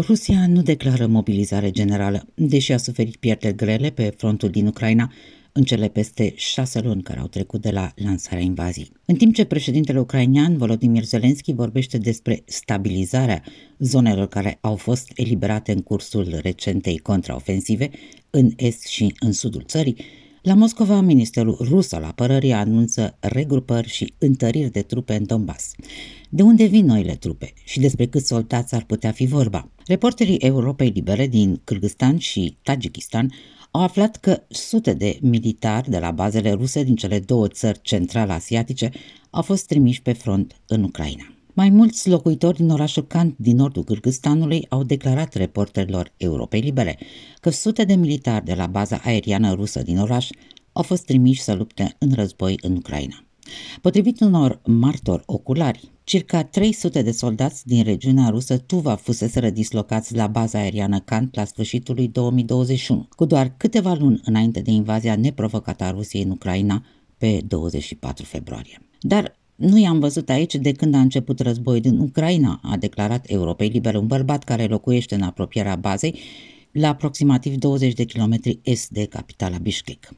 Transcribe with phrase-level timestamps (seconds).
[0.00, 5.12] Rusia nu declară mobilizare generală, deși a suferit pierderi grele pe frontul din Ucraina
[5.52, 8.90] în cele peste șase luni care au trecut de la lansarea invaziei.
[9.04, 13.42] În timp ce președintele ucrainean Volodymyr Zelensky vorbește despre stabilizarea
[13.78, 17.90] zonelor care au fost eliberate în cursul recentei contraofensive
[18.30, 19.96] în est și în sudul țării,
[20.42, 25.74] la Moscova, Ministerul Rus al Apărării anunță regrupări și întăriri de trupe în Donbass.
[26.36, 29.68] De unde vin noile trupe și despre câți soldați ar putea fi vorba?
[29.86, 33.32] Reporterii Europei Libere din Kyrgyzstan și Tajikistan
[33.70, 38.90] au aflat că sute de militari de la bazele ruse din cele două țări central-asiatice
[39.30, 41.24] au fost trimiși pe front în Ucraina.
[41.52, 46.98] Mai mulți locuitori din orașul Kant din nordul Cârgăstanului au declarat reporterilor Europei Libere
[47.40, 50.28] că sute de militari de la baza aeriană rusă din oraș
[50.72, 53.24] au fost trimiși să lupte în război în Ucraina.
[53.80, 60.26] Potrivit unor martori oculari, circa 300 de soldați din regiunea rusă Tuva fuseseră dislocați la
[60.26, 65.84] baza aeriană Kant la sfârșitul lui 2021, cu doar câteva luni înainte de invazia neprovocată
[65.84, 66.84] a Rusiei în Ucraina
[67.18, 68.80] pe 24 februarie.
[69.00, 73.68] Dar nu i-am văzut aici de când a început războiul din Ucraina, a declarat Europei
[73.68, 76.18] Liber un bărbat care locuiește în apropierea bazei,
[76.74, 80.08] la aproximativ 20 de kilometri est de capitala Bishkek.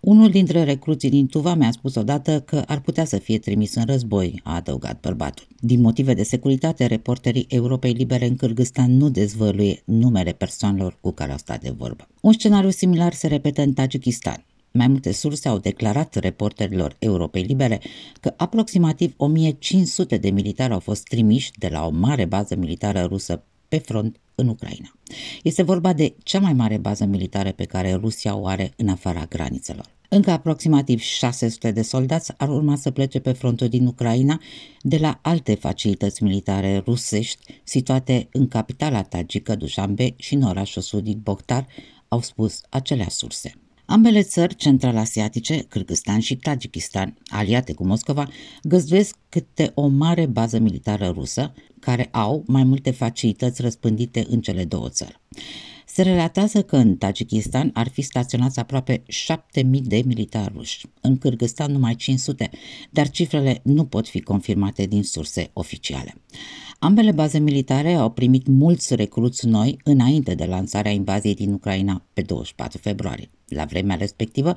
[0.00, 3.84] Unul dintre recruții din Tuva mi-a spus odată că ar putea să fie trimis în
[3.84, 5.46] război, a adăugat bărbatul.
[5.60, 11.32] Din motive de securitate, reporterii Europei Libere în Kyrgyzstan nu dezvăluie numele persoanelor cu care
[11.32, 12.08] au stat de vorbă.
[12.20, 14.44] Un scenariu similar se repetă în Tajikistan.
[14.72, 17.80] Mai multe surse au declarat reporterilor Europei Libere
[18.20, 23.42] că aproximativ 1500 de militari au fost trimiși de la o mare bază militară rusă
[23.68, 24.92] pe front în Ucraina.
[25.42, 29.24] Este vorba de cea mai mare bază militară pe care Rusia o are în afara
[29.28, 29.86] granițelor.
[30.08, 34.40] Încă aproximativ 600 de soldați ar urma să plece pe frontul din Ucraina
[34.82, 41.16] de la alte facilități militare rusești situate în capitala tagică Dushanbe și în orașul sudic
[41.16, 41.66] Bokhtar,
[42.08, 43.52] au spus acelea surse.
[43.90, 48.28] Ambele țări central-asiatice, Kyrgyzstan și Tajikistan, aliate cu Moscova,
[48.62, 54.64] găzduiesc câte o mare bază militară rusă, care au mai multe facilități răspândite în cele
[54.64, 55.20] două țări.
[55.86, 61.72] Se relatează că în Tajikistan ar fi staționați aproape 7000 de militari ruși, în Kyrgyzstan
[61.72, 62.50] numai 500,
[62.90, 66.14] dar cifrele nu pot fi confirmate din surse oficiale.
[66.78, 72.22] Ambele baze militare au primit mulți recruți noi înainte de lansarea invaziei din Ucraina pe
[72.22, 73.30] 24 februarie.
[73.48, 74.54] La vremea respectivă,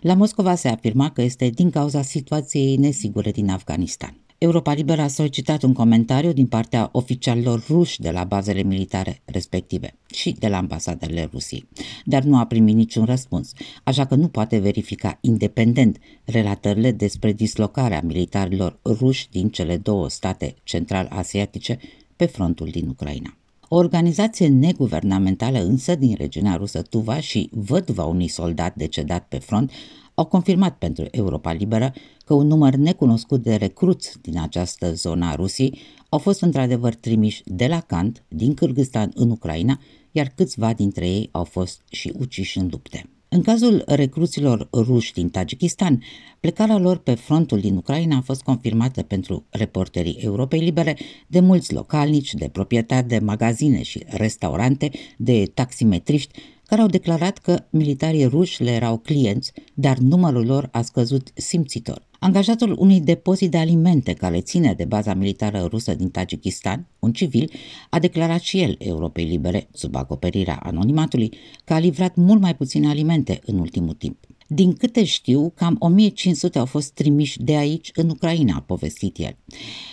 [0.00, 4.18] la Moscova se afirma că este din cauza situației nesigure din Afganistan.
[4.38, 9.94] Europa Liberă a solicitat un comentariu din partea oficialilor ruși de la bazele militare respective
[10.06, 11.68] și de la ambasadele Rusiei,
[12.04, 13.52] dar nu a primit niciun răspuns,
[13.84, 20.54] așa că nu poate verifica independent relatările despre dislocarea militarilor ruși din cele două state
[20.62, 21.78] central-asiatice
[22.16, 23.36] pe frontul din Ucraina.
[23.74, 29.70] O organizație neguvernamentală însă din regiunea rusă Tuva și văduva unui soldat decedat pe front
[30.14, 31.92] au confirmat pentru Europa Liberă
[32.24, 37.42] că un număr necunoscut de recruți din această zonă a Rusiei au fost într-adevăr trimiși
[37.44, 39.80] de la Kant, din Kyrgyzstan în Ucraina,
[40.10, 43.08] iar câțiva dintre ei au fost și uciși în lupte.
[43.34, 46.02] În cazul recruților ruși din Tajikistan,
[46.40, 50.96] plecarea lor pe frontul din Ucraina a fost confirmată pentru reporterii Europei Libere
[51.26, 57.64] de mulți localnici, de proprietari de magazine și restaurante, de taximetriști, care au declarat că
[57.70, 62.06] militarii ruși le erau clienți, dar numărul lor a scăzut simțitor.
[62.18, 67.50] Angajatul unui depozit de alimente care ține de baza militară rusă din Tajikistan, un civil,
[67.90, 71.30] a declarat și el Europei Libere, sub acoperirea anonimatului,
[71.64, 74.18] că a livrat mult mai puține alimente în ultimul timp.
[74.46, 79.36] Din câte știu, cam 1500 au fost trimiși de aici în Ucraina, a povestit el.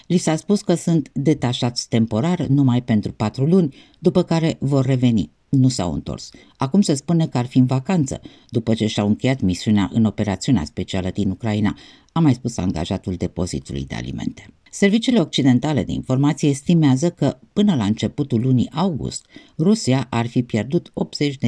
[0.07, 5.31] Li s-a spus că sunt detașați temporar numai pentru patru luni, după care vor reveni
[5.51, 6.29] nu s-au întors.
[6.57, 10.63] Acum se spune că ar fi în vacanță, după ce și-au încheiat misiunea în operațiunea
[10.63, 11.77] specială din Ucraina,
[12.11, 14.53] a mai spus angajatul depozitului de alimente.
[14.71, 19.25] Serviciile occidentale de informație estimează că, până la începutul lunii august,
[19.57, 20.91] Rusia ar fi pierdut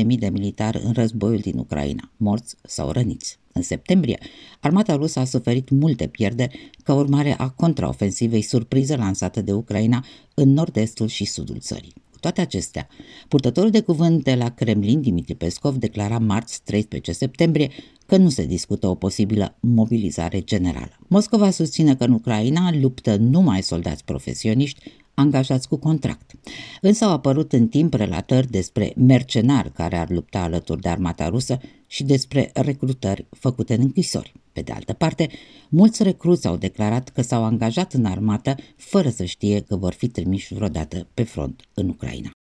[0.04, 3.40] 80.000 de militari în războiul din Ucraina, morți sau răniți.
[3.54, 4.20] În septembrie,
[4.60, 10.54] armata rusă a suferit multe pierderi ca urmare a contraofensivei surpriză lansată de Ucraina în
[10.54, 11.94] nord-estul și sudul țării
[12.24, 12.88] toate acestea,
[13.28, 17.70] purtătorul de cuvânt de la Kremlin, Dimitri Pescov, declara marți 13 septembrie
[18.06, 20.98] că nu se discută o posibilă mobilizare generală.
[21.08, 26.32] Moscova susține că în Ucraina luptă numai soldați profesioniști angajați cu contract.
[26.82, 31.60] Însă au apărut în timp relatări despre mercenari care ar lupta alături de armata rusă
[31.88, 34.34] și despre recrutări făcute în închisori.
[34.54, 35.30] Pe de altă parte,
[35.70, 40.08] mulți recruți au declarat că s-au angajat în armată fără să știe că vor fi
[40.08, 42.33] trimiși vreodată pe front în Ucraina.